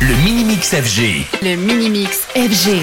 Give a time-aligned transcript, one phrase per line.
[0.00, 1.26] Le Minimix FG.
[1.42, 2.82] Le Minimix FG.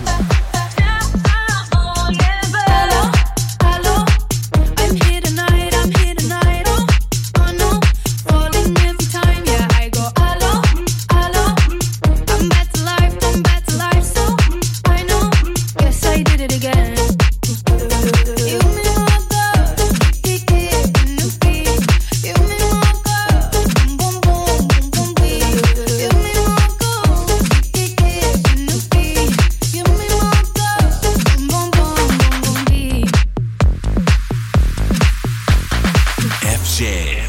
[36.81, 37.20] Sánchez.